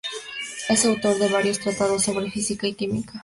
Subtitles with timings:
[0.67, 3.13] Es autor de varios tratados sobre Física y Química.